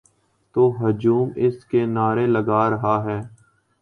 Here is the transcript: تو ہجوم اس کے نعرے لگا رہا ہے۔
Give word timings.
تو 0.55 0.63
ہجوم 0.79 1.29
اس 1.37 1.65
کے 1.65 1.85
نعرے 1.85 2.25
لگا 2.27 2.69
رہا 2.69 2.95
ہے۔ 3.05 3.19